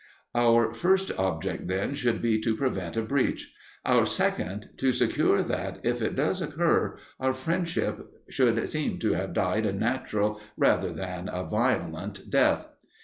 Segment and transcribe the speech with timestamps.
[0.33, 3.53] Our first object, then, should be to prevent a breach;
[3.85, 9.33] our second, to secure that, if it does occur, our friendship should seem to have
[9.33, 12.67] died a natural rather than a violent death.